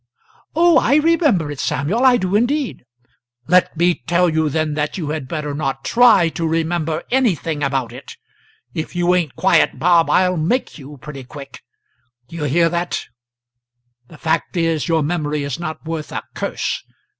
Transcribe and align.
"Oh, 0.55 0.79
I 0.79 0.95
remember 0.95 1.51
it, 1.51 1.59
Samuel; 1.59 2.03
I 2.03 2.17
do 2.17 2.35
indeed!" 2.35 2.85
"Let 3.47 3.77
me 3.77 3.93
tell 4.07 4.31
you 4.31 4.49
then 4.49 4.73
that 4.73 4.97
you 4.97 5.11
had 5.11 5.27
better 5.27 5.53
not 5.53 5.85
try 5.85 6.27
to 6.29 6.47
remember 6.47 7.03
anything 7.11 7.61
about 7.61 7.93
it. 7.93 8.15
If 8.73 8.95
you 8.95 9.13
ain't 9.13 9.35
quiet, 9.35 9.77
Bob, 9.77 10.09
I'll 10.09 10.37
make 10.37 10.79
you, 10.79 10.97
pretty 10.97 11.23
quick; 11.23 11.61
d'ye 12.27 12.47
hear 12.47 12.67
that? 12.69 12.99
The 14.07 14.17
fact 14.17 14.57
is, 14.57 14.87
your 14.87 15.03
memory 15.03 15.43
is 15.43 15.59
not 15.59 15.85
worth 15.85 16.11
a 16.11 16.23
curse. 16.33 16.83